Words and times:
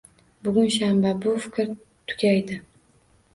Bugun 0.45 0.71
shanba, 0.75 1.11
bu 1.25 1.33
fikr 1.43 1.69
tugaydi 2.13 2.59